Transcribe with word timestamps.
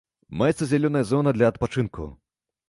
Маецца 0.41 0.67
зялёная 0.71 1.03
зона 1.11 1.35
для 1.37 1.53
адпачынку. 1.53 2.09